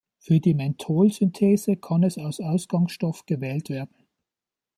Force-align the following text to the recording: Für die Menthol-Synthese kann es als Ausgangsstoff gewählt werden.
Für 0.17 0.39
die 0.39 0.55
Menthol-Synthese 0.55 1.75
kann 1.77 2.01
es 2.01 2.17
als 2.17 2.39
Ausgangsstoff 2.39 3.27
gewählt 3.27 3.69
werden. 3.69 3.93